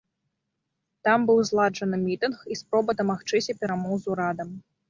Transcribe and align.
Там 1.07 1.27
быў 1.29 1.39
зладжаны 1.51 2.01
мітынг 2.07 2.39
і 2.57 2.57
спроба 2.63 2.99
дамагчыся 3.03 3.59
перамоў 3.61 3.93
з 4.09 4.15
урадам. 4.17 4.49